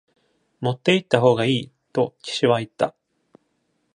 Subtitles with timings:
[0.61, 2.95] 「持って行った方がいい」と騎士は言った。